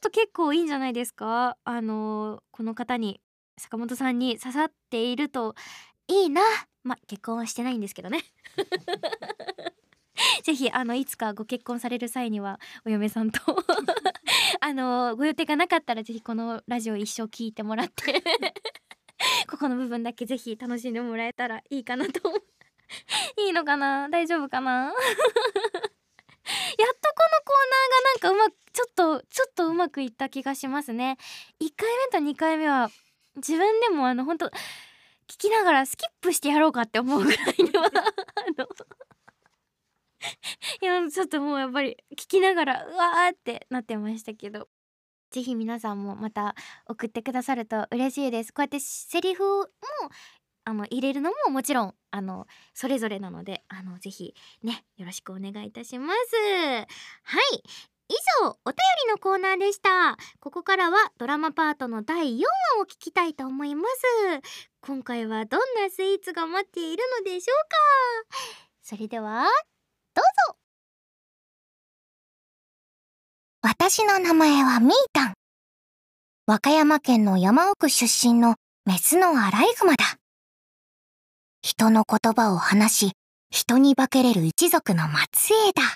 [0.02, 1.58] ちょっと結構いいんじゃないですか？
[1.66, 3.20] あのーこの方に
[3.58, 5.56] 坂本さんに刺さっていると
[6.08, 6.42] いいな。
[6.84, 8.22] まあ結婚はしてないんですけどね。
[10.44, 13.40] ぜひあのいつかご結婚される際にはお嫁さんと
[14.62, 18.24] あのご予定がなかったらぜひこのラジオ一生聞いてもらって
[19.50, 22.22] ここの部分だけぜひ楽しんでもらえたらいいかなと
[23.38, 24.08] いいのかな？
[24.10, 24.94] 大丈夫かな？
[26.78, 31.18] やっとこのコーナーがなんかうまくちょっとちょっとうまくいった気がしますね。
[31.62, 31.90] 1回
[32.24, 32.90] 目と2回目は
[33.36, 34.52] 自分でもあの本当聞
[35.38, 37.90] きながらスキップしてやろうかって思うぐらいにはあ
[38.58, 38.68] の
[40.82, 44.68] いやちょっともうやっぱり聞きながらうわーってなってましたけど。
[45.32, 46.56] ぜひ皆さんもまた
[46.88, 48.52] 送ってくださると嬉しいです。
[48.52, 49.68] こうやってセリフも
[50.69, 56.36] あの入れるのももちろんあのそれぞれなのであのぜひねよろしくお願いいたします。
[56.36, 57.63] はい。
[58.08, 60.15] 以上お便りのコーナーでした。
[60.39, 62.43] ここからはドラマパートの第4
[62.77, 64.41] 話を聞きたいと思います。
[64.82, 68.38] 今回はどんなスイーツが待っているのでしょうか。
[68.84, 69.45] それでは
[70.13, 70.58] どうぞ。
[73.62, 75.34] 私の名前はミータン。
[76.45, 78.55] 和歌山県の山奥出身の
[78.86, 80.18] メスのアライグマだ。
[81.62, 83.12] 人の言葉を話し、
[83.52, 85.95] 人に化けれる一族の末裔だ。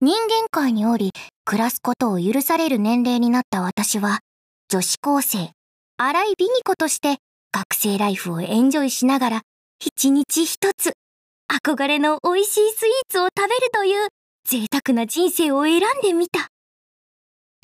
[0.00, 1.10] 人間界におり、
[1.44, 4.20] 暮らすことを許される年齢になった私は、
[4.68, 5.50] 女子高生、
[5.96, 7.18] 荒井美ニ子として
[7.52, 9.42] 学生ライフをエンジョイしながら、
[9.84, 10.92] 一日一つ、
[11.52, 14.08] 憧れの美味しいスイーツを食べるという
[14.48, 16.46] 贅沢な人生を選んでみた。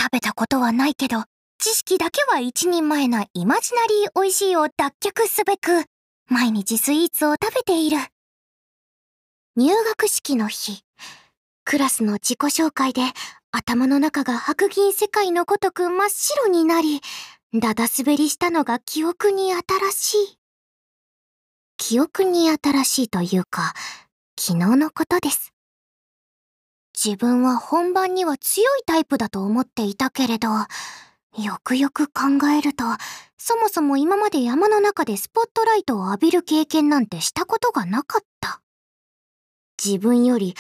[0.00, 1.22] 食べたことはないけど、
[1.58, 5.84] 知識だけは一人前なイマジナリー美味しいを脱却すべく、
[6.28, 7.98] 毎日スイーツを食べている。
[9.54, 10.82] 入学式の日、
[11.64, 13.02] クラスの自己紹介で
[13.52, 17.00] 頭の中が白銀世界のごとく真っ白になり、
[17.54, 19.60] だだ滑りしたのが記憶に新
[19.92, 20.38] しい。
[21.76, 23.74] 記憶に新しいというか、
[24.36, 25.52] 昨日のことです。
[26.92, 30.48] 自分は本番には強いタイプだと思っていたけれど、
[31.38, 32.84] よくよく考えると、
[33.36, 38.62] そもそも今まで山の中でスポットライトを浴びる経験なんてしたことがなかった。
[39.82, 40.54] 自分より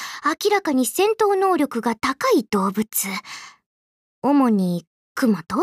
[0.44, 2.86] 明らかに戦闘能力が高い動物。
[4.22, 4.84] 主に
[5.14, 5.56] 熊と、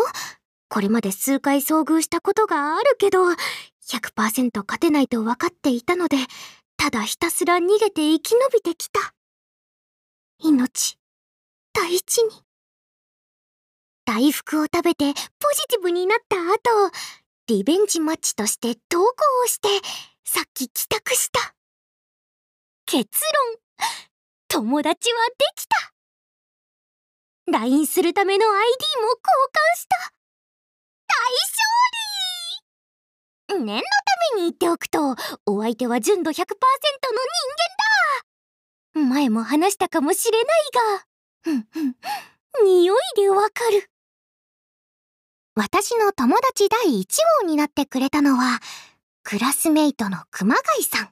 [0.68, 3.24] これまで数回遭遇したことがあるけど、
[3.88, 6.18] 100%勝てないと分かっていたので、
[6.78, 9.14] ただひたすら逃げて生き延びてきた。
[10.40, 10.98] 命、
[11.74, 12.53] 大事に。
[14.06, 15.14] 大福を食べてポ
[15.56, 16.92] ジティブになった後、
[17.48, 19.06] リベンジマッチとして投稿
[19.44, 19.68] をして、
[20.24, 21.56] さっき帰宅した。
[22.86, 23.20] 結
[23.80, 23.88] 論、
[24.50, 25.94] 友達はできた。
[27.52, 30.14] LINE するための ID も交換した。
[31.08, 31.20] 大
[33.50, 36.54] 勝利念のために言っておくと、お相手は純度100%の人
[38.96, 40.62] 間だ前も話したかもしれない
[40.98, 41.06] が、
[41.42, 41.96] ふんふん、
[42.64, 43.93] 匂いでわかる。
[45.56, 47.06] 私の友達第1
[47.42, 48.60] 号になってくれたのは、
[49.22, 51.10] クラスメイトの熊谷さん。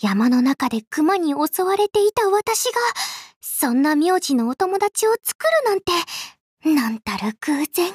[0.00, 2.72] 山の中で熊に襲われていた私が、
[3.42, 5.92] そんな名字のお友達を作るなんて、
[6.64, 7.92] なんたる偶然。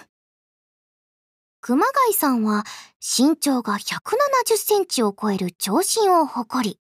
[1.59, 2.63] 熊谷さんは
[3.01, 6.79] 身長が170センチを超える長身を誇り、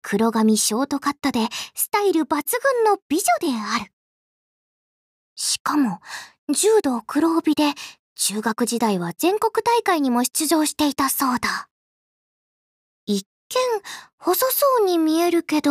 [0.00, 1.40] 黒髪ショートカットで
[1.74, 3.92] スタイル抜群の美女である。
[5.36, 6.00] しかも、
[6.50, 7.74] 柔道黒帯で
[8.14, 11.68] 中学時代は全国大会にも出場していたそうだ。
[13.04, 13.60] 一見
[14.18, 15.70] 細そうに見えるけど、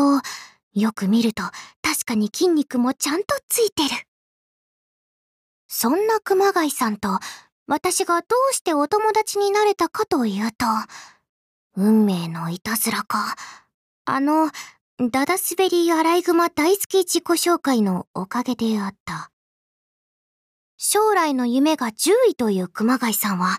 [0.73, 1.41] よく見ると
[1.81, 3.89] 確かに筋肉もちゃんとついてる。
[5.67, 7.09] そんな熊谷さんと
[7.65, 10.65] 私がどうしてお友達になれたかというと、
[11.75, 13.35] 運命のいたずらか、
[14.05, 14.51] あの、
[14.99, 19.31] ダダ滑りアライグマ大好き自己紹介のおかげであった。
[20.77, 23.57] 将来の夢が10位という熊谷さんは、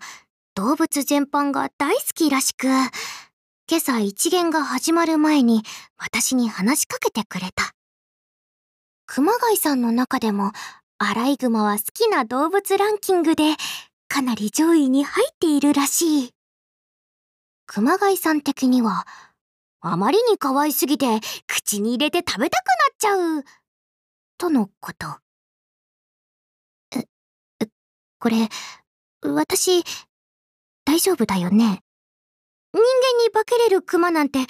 [0.54, 2.66] 動物全般が大好きらしく、
[3.70, 5.62] 今朝一元が始まる前に
[5.98, 7.74] 私に話しかけてくれた。
[9.06, 10.52] 熊谷さんの中でも
[10.98, 13.56] アライグマは好きな動物ランキングで
[14.08, 16.30] かなり上位に入っているらしい。
[17.66, 19.06] 熊谷さん的には
[19.80, 23.44] あまりに可愛すぎて口に入れて食べたくなっちゃう。
[24.38, 25.18] とのこと。
[28.18, 28.48] これ、
[29.22, 29.84] 私、
[30.84, 31.82] 大丈夫だよね？
[32.72, 34.40] 人間に化けれるクマなんて、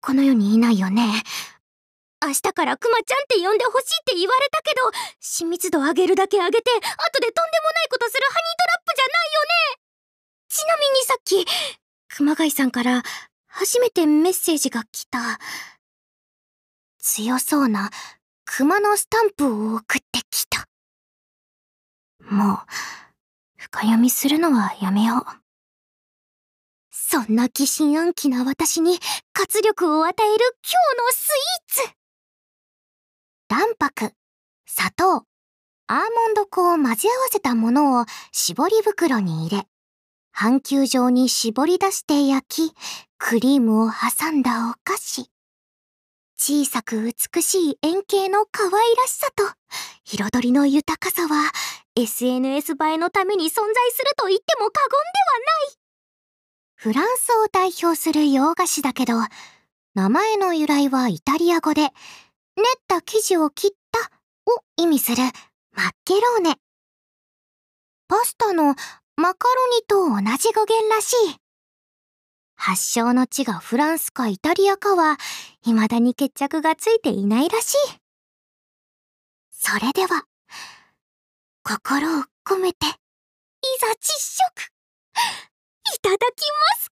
[0.00, 1.22] この世にいないよね？
[2.22, 6.80] 明日からクマちゃんって呼んでほしいって言われたけど、親密度上げるだけ上げて、後
[7.20, 9.80] でとんでもないことするハニートラップじゃないよね？
[10.48, 11.46] ちなみにさっき、
[12.16, 13.02] 熊谷さんから
[13.46, 15.38] 初めてメッセージが来た。
[16.98, 17.90] 強そうな
[18.44, 20.66] 熊のスタンプを送ってきた。
[22.28, 22.58] もう、
[23.60, 25.24] 深読みするのはやめよう。
[26.90, 28.98] そんな疑心暗鬼な私に
[29.34, 31.28] 活力を与える今日のス
[31.78, 31.94] イーツ
[33.48, 34.14] 卵白、
[34.64, 35.26] 砂糖、
[35.88, 39.66] アーモンド粉を混ぜ合わせたものを絞り袋に入れ、
[40.32, 42.74] 半球状に絞り出して焼き、
[43.18, 45.30] クリームを挟んだお菓子。
[46.42, 49.44] 小さく美しい円形の可愛らしさと、
[50.06, 51.52] 彩りの豊かさは、
[51.94, 53.56] SNS 映えのために存在
[53.90, 55.76] すると言っても過言ではない。
[56.76, 59.16] フランスを代表する洋菓子だけど、
[59.94, 61.90] 名前の由来はイタリア語で、練っ
[62.88, 64.00] た生地を切った
[64.50, 65.18] を意味する
[65.72, 66.56] マッケローネ。
[68.08, 68.74] パスタの
[69.16, 71.39] マカロニと同じ語源らしい。
[72.62, 75.16] 発祥の地がフランスかイタリアかは、
[75.64, 77.76] 未だに決着がついていないらしい。
[79.50, 80.26] それでは、
[81.62, 82.90] 心を込めて、い
[83.80, 84.72] ざ実食
[85.96, 86.92] いただきます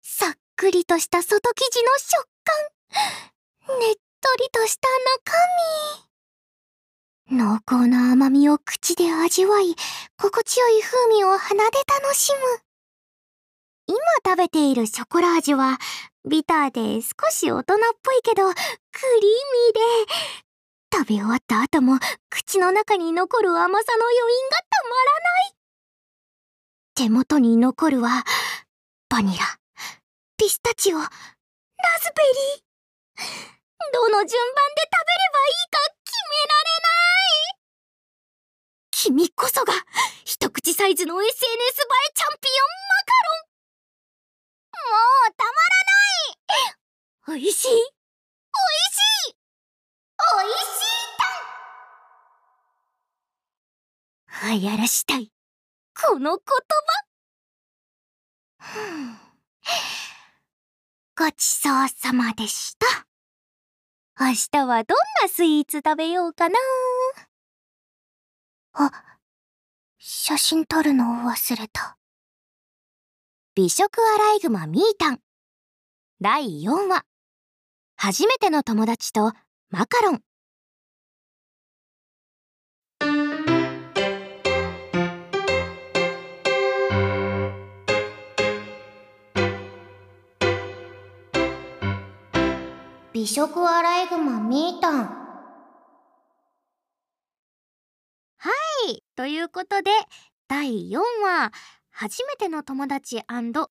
[0.00, 2.28] さっくりとした外生地の食
[3.66, 3.80] 感。
[3.80, 4.00] ねっと
[4.38, 4.88] りとした
[5.26, 5.36] 中
[7.30, 7.36] 身。
[7.36, 9.74] 濃厚な甘みを口で味わい、
[10.16, 12.67] 心地よい風味を鼻で楽しむ。
[13.88, 15.78] 今食べているショコラ味は
[16.28, 20.14] ビターで少し大人っぽいけどクリーミーで
[20.94, 21.98] 食べ終わった後も
[22.28, 25.54] 口の中に残る甘さの余韻がたまらない。
[26.94, 28.24] 手元に残るは
[29.08, 29.44] バニラ。
[30.36, 30.98] ピスタチオ。
[30.98, 31.10] ラズ
[32.14, 33.58] ベリー。
[33.92, 34.42] どの順番で食べれ
[35.32, 37.58] ばいいか決められない。
[38.90, 39.72] 君こそが
[40.24, 43.47] 一口サイズの SNS 映えチャンピオンマカロン。
[45.36, 47.40] たまらない。
[47.40, 47.68] 美味しい？
[47.68, 49.36] 美味しい。
[50.18, 51.06] 美味しい
[54.40, 55.32] た流行らしたい。
[55.94, 56.44] この言
[58.60, 59.18] 葉。
[61.16, 62.86] ごちそうさまでした。
[64.20, 66.58] 明日はどんなスイーツ食べようかな。
[68.72, 69.18] あ、
[69.98, 71.97] 写真撮るのを忘れた。
[73.58, 75.20] 美食アライグマミータン。
[76.20, 77.02] 第4話。
[77.96, 79.32] 初めての友達と
[79.68, 80.22] マカロン。
[93.12, 95.04] 美食アライグマミータン。
[98.36, 98.50] は
[98.88, 99.02] い。
[99.16, 99.90] ということで
[100.46, 101.50] 第4話。
[102.00, 103.66] 初めての友達マカロ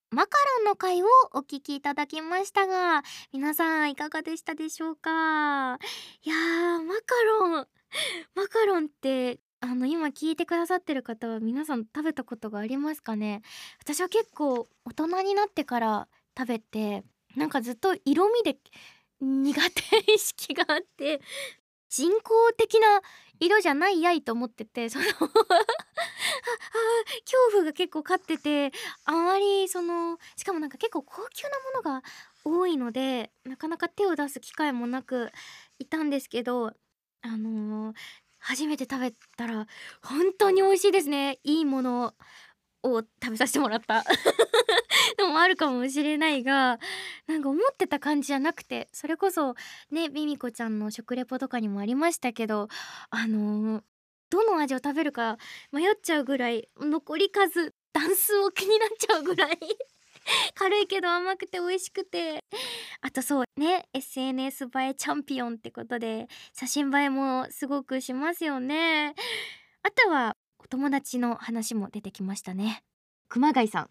[0.62, 5.10] ンの回をお聞きいただきましたが皆さんいかがでしたでしょうか？
[6.26, 7.68] いやーマカロン
[8.36, 13.44] マカロンってあの今聞いてくださってる方は皆さん食べたことがありますかね？
[13.80, 17.06] 私は結構大人になってから食べて
[17.38, 18.58] なんかずっと色味で
[19.22, 19.58] 苦
[20.04, 21.22] 手意識があって
[21.90, 23.02] 人工的な
[23.39, 25.28] 色じゃないやいと思っててその 恐
[27.52, 28.71] 怖が結構勝ってて
[29.06, 31.50] あまりそのしかもなんか結構高級な
[31.82, 32.04] ものが
[32.43, 35.32] 多いのでなかなか手を出す機会もなく
[35.80, 36.73] いたんですけど
[37.21, 37.95] あのー
[38.39, 39.67] 初めて食べたら
[40.04, 41.39] 本当に美味しいですね。
[41.43, 42.13] いいもの。
[42.91, 44.04] を食べさせてもらった。
[45.19, 46.80] のもあるかもしれないが
[47.28, 49.56] なんか思ってた感じじゃなくてそれこそ
[49.89, 52.67] ねビミコちゃんの食レポとかにもありましたけど
[53.10, 53.84] あのー
[54.30, 55.38] どの味を食べるか
[55.71, 59.58] 迷っちゃうぐらい残り数段数を気になっちゃうぐらい
[60.54, 62.43] 軽いけど甘くて美味しくて
[63.00, 69.15] あとそうね SNS 映えチャンピオンってことで写真映えもすごくしますよね。
[69.84, 72.84] あとはお友達の話も出てきましたね。
[73.30, 73.89] 熊谷さん。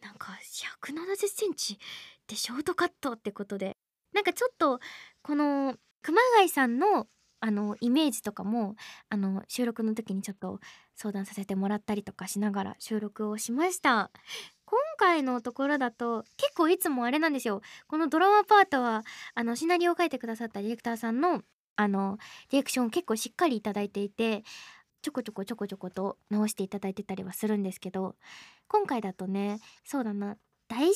[0.00, 0.38] なんか
[0.82, 1.78] 170センチ
[2.26, 3.76] でショートカットってことで。
[4.12, 4.80] なんかちょっと
[5.22, 7.06] この熊谷さんの
[7.42, 8.76] あのイメージとかも
[9.08, 10.60] あの収録の時にちょっと
[10.94, 14.10] 相談させてもらったりとかしながら収録をしました。
[14.66, 17.62] 今回のところだと結構いつもあれなんですよ。
[17.88, 19.02] このドラマパートは
[19.34, 21.42] あのシナリオを書いてくださったディレクターさんの
[21.76, 22.18] あの
[22.50, 24.44] ディレクションを結構しっかりいただいていて
[25.02, 28.16] ちょこちょこちょこちょこと直していただいてたりはするんですけど
[28.68, 30.36] 今回だとねそうだな
[30.68, 30.94] 大勝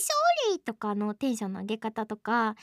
[0.52, 2.54] 利とかのテンションの上げ方とか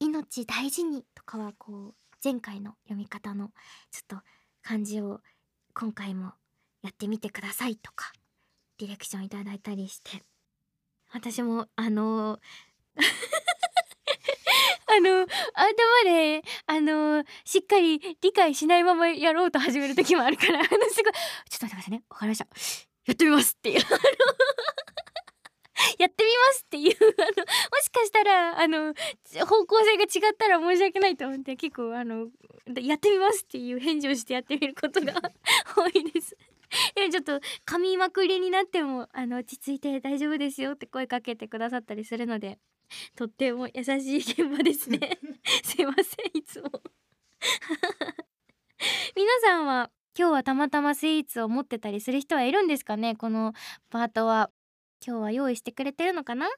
[0.00, 3.50] 命大事にとかはこう前回の読み方の
[3.90, 4.24] ちょっと
[4.62, 5.20] 感じを
[5.74, 6.32] 今回も
[6.82, 8.12] やってみてくださいとか
[8.78, 10.22] ディレクションいただいたりして。
[11.12, 12.38] 私もあの
[14.90, 21.02] あの頭であのしっかり理解しないままやろうと始める時もあるから あのすごいちょっ
[21.60, 22.02] と待ってくださいね。
[22.08, 22.46] わかりました。
[23.06, 23.80] やってみますっていう。
[25.98, 26.96] やってみますっていう。
[26.96, 28.94] あのもしかしたらあの
[29.46, 32.28] 方向性が違ったら申し訳ないと思って結構あの
[32.80, 35.12] やってみますっていう返事をしてやってみることが
[35.76, 36.36] 多いです。
[37.10, 42.58] ちょっと噛みまくりになってもあの落ち着いて大丈夫ですよって声かけてくださったりするので
[43.16, 45.18] とっても優しい現場ですね。
[45.62, 46.70] すいませんいつも。
[49.14, 53.14] 皆さんは今日はたまたまスイーツを持ってたりする人はいるんですかね？
[53.16, 53.52] この
[53.90, 54.50] パートは。
[55.06, 56.48] 今日は用意してくれてるのかな？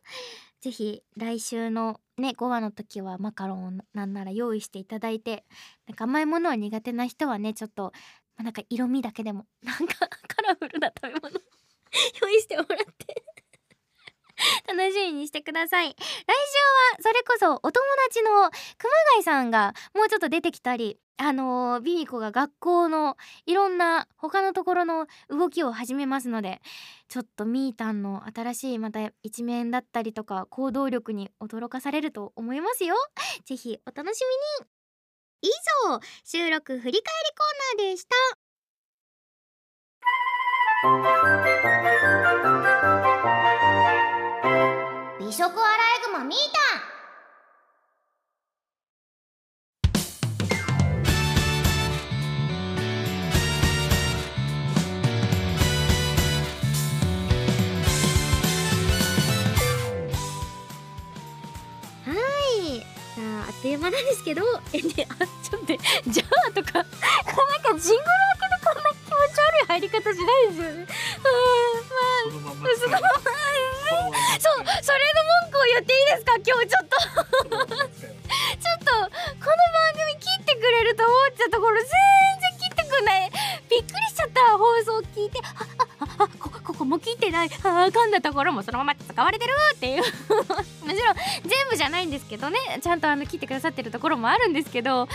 [0.61, 5.45] ぜひ来週のね5話の時はマカロンをなんなら用意していただいて
[5.87, 7.93] なんか甘いものは苦手な人はねちょっと、まあ、
[8.43, 11.41] なんか色味だけでも なんかカラフルな食べ物。
[12.23, 13.25] 用意してもらって。
[14.67, 15.89] 楽しみにしてください。
[15.89, 18.51] 来週はそれこそお友達の熊
[19.13, 26.63] 谷さんがもうちょっと出てきたりあのー、ビミコが学校のいろんな他のところの動きを始めますので
[27.09, 32.95] ちょっとみーたんの新しいまた一面だったりとか行動力に驚かされると思いますよ。
[33.45, 34.23] ぜひお楽し
[34.61, 34.80] みに。
[35.43, 35.49] 以
[35.89, 38.15] 上収録振り返りコーナーでした。
[45.19, 46.90] 美食アライグマミータ
[63.81, 65.67] 間なんですけどえねあちょっと
[66.11, 70.87] じゃあとかなんかジングル明けでこんな気持ち悪い入り方方しないですよね。
[71.21, 73.09] そのまんまそのまんま
[74.41, 76.97] そうそれの文句を言っていいですか今日ちょっと。
[78.01, 82.50] ちょっとこの番組切ってくれると思っちゃった頃全然
[83.01, 83.31] くない。
[83.69, 85.41] びっくりしちゃった放送聞いて。
[85.45, 85.55] あ
[86.01, 87.49] あああこここも切ってない。
[87.49, 87.51] あ
[87.91, 90.03] 噛んだところもそのまま使われてるっていう。
[90.03, 92.59] もちろん全部じゃないんですけどね。
[92.83, 95.09] ちゃんとあの切ってくださってるところもあるんですけど。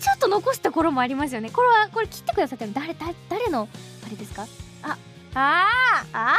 [0.00, 1.50] ちょっと残すところもありますよね。
[1.50, 3.68] これはこれ切ってくださってる誰誰誰の
[4.06, 4.46] あれですか？
[4.82, 4.96] あ
[5.34, 6.36] あーあ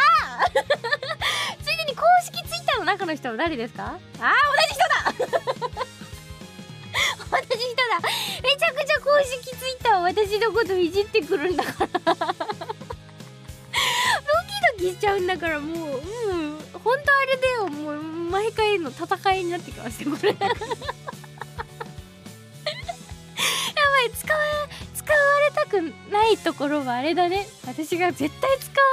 [0.47, 0.53] ー。
[1.63, 3.83] ついでに公式ツイッターの中の人は誰ですか？
[3.85, 5.83] あー同じ人だ。
[7.31, 7.99] 同じ人だ
[8.41, 11.87] めちゃくちゃ公式ツイッターは私のこといじってくるんだから。
[11.97, 12.15] ド
[14.77, 17.67] キドキしちゃうんだからもううん本当あれだよ。
[17.67, 20.29] もう毎回の戦いになってきましたこれ。
[20.33, 20.51] やば
[24.01, 24.39] い使わ
[24.95, 25.81] 使われたく
[26.11, 27.47] ないところはあれだね。
[27.65, 28.87] 私が絶対使わ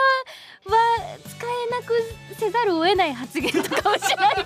[1.27, 1.95] 使えなく
[2.39, 4.43] せざるを得ない発言とかをしないと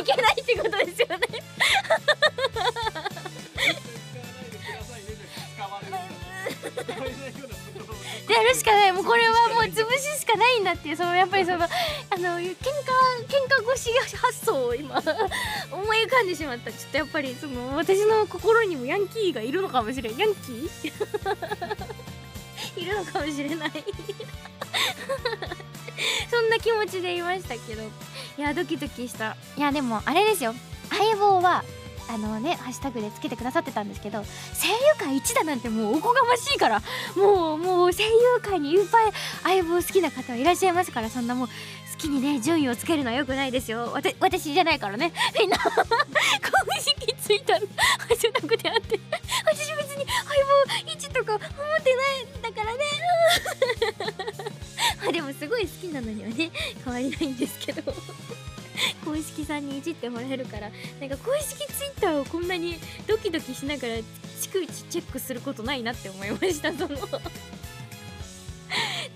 [0.00, 1.18] いけないってことですよね
[8.28, 8.92] やるしかない。
[8.92, 10.96] もうこれはもう潰ししかないんだっていう。
[10.96, 11.70] そのやっぱりその あの
[12.40, 12.54] 喧嘩喧
[13.48, 15.00] 嘩越し発想を今
[15.70, 16.72] 思い浮かんでしまった。
[16.72, 20.16] ちょっとやっぱりその私の心にもヤンキーがいるのかもしれん。
[20.16, 20.92] ヤンキー？
[22.82, 23.70] いるのかもしれない。
[26.30, 27.82] そんな気持ちでいましたけど。
[28.38, 29.36] いやドキドキした。
[29.56, 30.54] いやでもあれですよ。
[30.90, 31.64] 相棒は
[32.08, 36.82] あのねハッシュタグでつけてくださってたんですけど声優界一だなんてもうおこがましいから
[37.16, 38.10] もうもう声優
[38.42, 39.12] 界にいっぱい
[39.60, 41.52] 相棒好きな方はいらっしゃいますからそんなもう好
[41.98, 43.90] きにね順位をつけるのはよくないですよ。
[43.92, 45.12] わ私じゃないからね。
[45.38, 45.62] みんな公
[46.78, 47.64] 式ツイッターハ
[48.10, 49.00] ッシュタグであって
[49.46, 51.48] 私別に相棒1とか思っ
[51.82, 52.84] てないんだからね。
[55.08, 56.50] あでもすごい好きなのにはね
[56.84, 57.94] 変わりないんですけど。
[59.04, 60.70] 公式さんにいじってもらえるから
[61.00, 63.94] なんか公式ツイッターをこんなにドキドキしながら
[64.40, 66.96] 逐一チェックすることないなって思いましたその。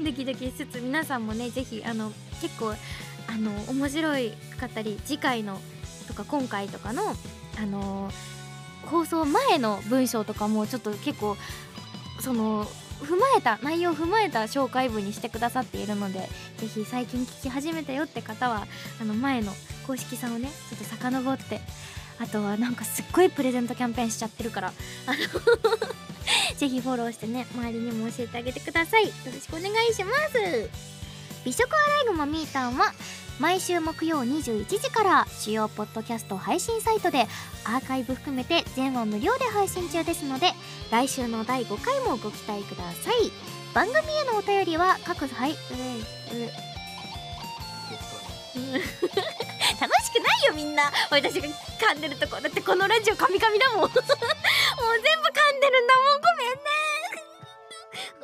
[0.01, 2.75] ドキドキしつつ皆さんもねぜひあの結構
[3.27, 5.61] あの面白いかったり次回の
[6.09, 7.15] とか今回とかの
[7.59, 8.11] あの
[8.87, 11.37] 放送前の文章とかもちょっと結構
[12.21, 12.67] その
[13.05, 16.29] 踏まえた内容を踏まえた紹介文にしてくださっているので
[16.59, 18.67] ぜひ最近聞き始めたよって方は
[19.01, 19.53] あの前の
[19.87, 21.61] 公式さんをねちょっと遡って
[22.19, 24.73] あとはなんかすっごいプレゼントキャンペーンしちゃってるから
[25.07, 25.17] あの
[26.57, 29.07] ぜひフォローしてね周りにも教えてあげてください。
[29.07, 30.71] よろしくお願いします。
[31.45, 32.93] 美食アライグマみーたんは
[33.41, 37.27] 毎週木曜21時から主要ポッドキャスト配信サイトで
[37.65, 40.49] アーカイブ含めて全話無料で配信中ですので
[40.91, 43.33] 来週の第5回もご期待ください。
[43.73, 45.55] 番組へのお便りは各はいう
[46.35, 46.51] えう
[49.81, 50.93] 楽しくないよみんな。
[51.11, 52.39] 私が噛んでるとこ。
[52.43, 53.81] だってこのラジオカミカミだもん。
[53.81, 54.13] もう全部噛ん
[55.61, 56.21] でるんだもん。
[56.21, 57.00] ごめんね。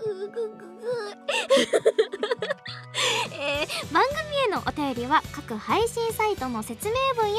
[0.07, 0.67] うぐぐぐ
[3.33, 7.37] えー番組へのお便りは各配信サイトの説明文や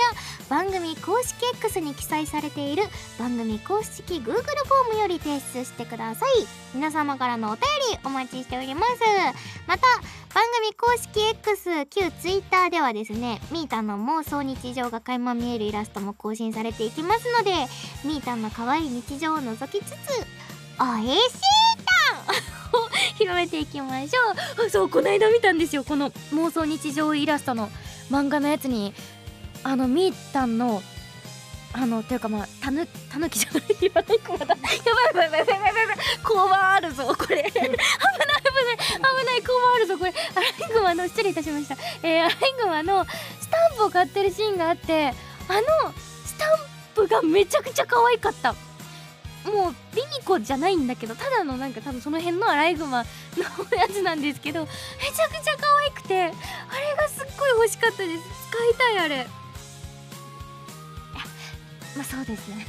[0.50, 2.84] 番組公式 X に記載されている
[3.20, 6.30] 番組公式 Google フォームより提出してください。
[6.74, 7.62] 皆様からのお便
[7.92, 8.88] りお待ちしております。
[9.68, 9.88] また
[10.34, 17.52] 番組公式 X 旧 Twitter ではですねみーたんの妄想日常が垣間見えるイラストも更新されていきますので
[18.06, 19.94] みーたんの可愛い日常を覗きつつ
[20.80, 21.67] おいしい
[23.18, 24.70] 広めていきましょう。
[24.70, 25.84] そうこの間見たんですよ。
[25.84, 27.70] この妄想日常イラストの
[28.12, 28.94] 漫画のやつに
[29.64, 30.82] あのみーたんの
[31.74, 34.46] あのというかまあたぬたぬきじゃないやばい熊だ。
[34.46, 37.44] やばいやばいやばいやばいやばいやばい交番あるぞこれ。
[37.44, 40.12] 危ない危ない危ない交番あるぞこれ。
[40.12, 41.76] アライグマの失礼いたしました。
[42.04, 45.94] えー、アライグマのスタンプを買ってるシーンがあってあの
[46.26, 46.50] スタン
[46.96, 48.56] プがめちゃくちゃ可愛かった。
[49.48, 53.08] もうビミコじゃないんだけどただのなんか多分その辺のアライグマの
[53.76, 56.32] やつなんですけどめちゃくちゃ可愛くてあれ
[56.98, 58.22] がすっごい欲しかったです。
[58.50, 59.28] 使いたいあれ。
[61.96, 62.68] まあそうですね。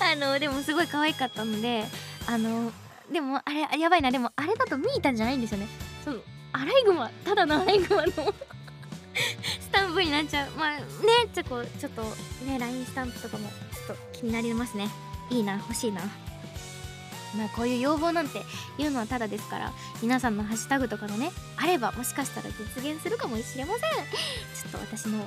[0.00, 1.84] あのでもすごい可愛かったので
[2.26, 2.72] あの
[3.12, 4.10] でもあれやばいな。
[4.10, 5.66] でもあれだとミータじゃないんですよね。
[6.04, 6.18] その
[6.52, 8.12] アライグマただのアライグマの
[9.60, 10.50] スタンプになっちゃう。
[10.52, 10.82] まあね
[11.34, 11.46] ちょっ
[11.78, 12.02] ちょっと
[12.44, 14.88] ね LINE スタンプとかもちょっと気になりますね。
[15.30, 16.02] いいな欲しいな。
[17.36, 18.40] まあこういう要望なんて
[18.78, 23.80] 言うのはただですから皆さんのハッシュタグとかのねあればもしかしたら実現するかもしれません。
[23.82, 25.26] ちょっと私のあの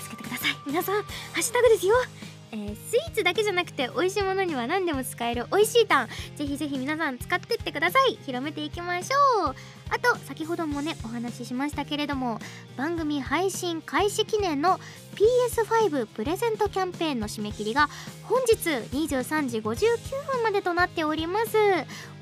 [0.00, 0.56] 助け助けてください。
[0.66, 1.94] 皆さんハッシュタグですよ。
[2.52, 6.08] えースイーツだけじゃなくて美味しいものには何でも使える美味しいタン。
[6.36, 8.18] ぜひぜひ皆さん使ってってください。
[8.26, 9.54] 広めていきましょう。
[9.92, 12.40] あと先ほどもねお話ししましたけれども
[12.78, 14.80] 番組配信開始記念の
[15.14, 17.90] PS5 プレゼントキャンペーンの締め切りが
[18.22, 21.58] 本日23時59分までとなっております。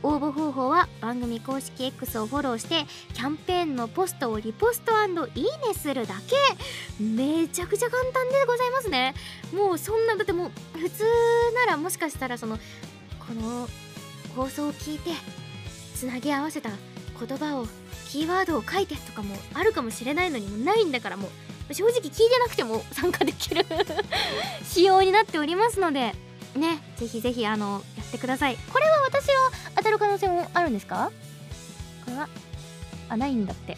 [0.03, 4.91] 応募方法は番組公式 X をフォローしてキャンペーンのポストをリポスト
[5.35, 7.03] いいねするだけ。
[7.03, 9.15] めちゃくちゃ簡単でございますね。
[9.55, 11.05] もうそんなだってもう普通
[11.67, 13.69] ならもしかしたらそのこの
[14.35, 15.11] 放送を聞いて
[15.95, 16.71] つなぎ合わせた
[17.27, 17.67] 言葉を
[18.09, 21.31] キーワードを書いてとかもあるかもしれないのにもないんだからもう。
[21.75, 23.65] 正直聞いてなくても参加できる
[24.69, 26.15] 仕様になっておりますので。
[26.57, 28.57] ねぜひぜひあのやってください。
[28.73, 31.13] これは私は当たる可能性もあるんですか？
[32.05, 32.29] これは？
[33.09, 33.77] あないんだって。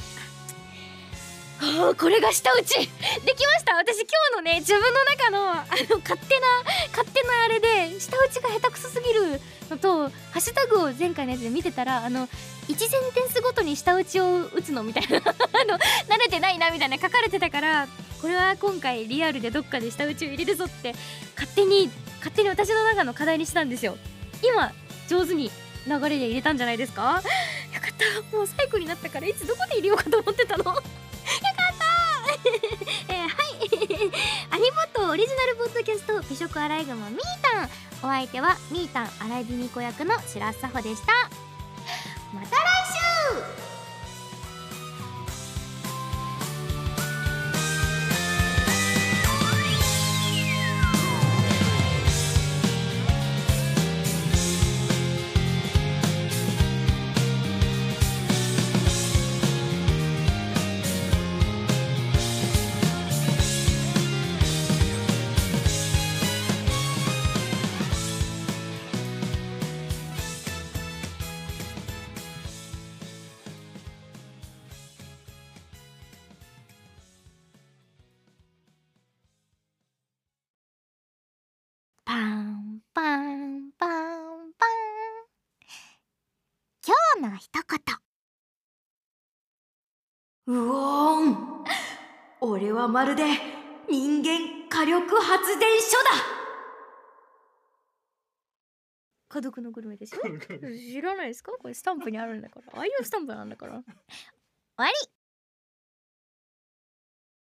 [1.63, 2.75] あーこれが舌打ち。
[2.75, 2.87] で
[3.35, 3.77] きました。
[3.77, 5.55] 私今日のね自分の中のあ
[5.91, 6.47] の勝手な
[6.91, 9.41] 勝手なあれで舌打ちが下手くそすぎる
[9.71, 17.87] のとハッシュタグを前回のやつで見てたらあの1センテンスごとに舌打ちを打つのみたいな あの慣れてないなみたいな書かれてたから
[18.21, 20.95] これは今回リアルでどっかで舌打ちを入れるぞって
[21.37, 23.97] 勝手に勝手に私の中の課題にしたんですよ。
[24.43, 24.73] 今
[25.09, 25.51] 上手に
[25.87, 27.23] 流れで入れたんじゃないですか？
[27.75, 28.37] よかった。
[28.37, 30.77] もう最後になったからいつどこで入れようかと思ってたの？
[35.23, 37.69] リジナルポッドキャスト美食アライグマみーたん。
[38.03, 41.13] お相手はみーたんアライビミコ役の白洲サホでした。
[42.35, 42.59] また来
[43.57, 43.62] 週！
[90.55, 91.65] うおーん。
[92.41, 93.25] 俺はまるで
[93.89, 96.43] 人間火力発電所だ。
[99.29, 100.21] 孤独のグルメですよ
[100.93, 101.53] 知らないですか？
[101.53, 102.73] これスタンプにあるんだから。
[102.75, 103.83] ああいうスタンプなんだから。
[103.83, 103.95] 終
[104.77, 104.93] わり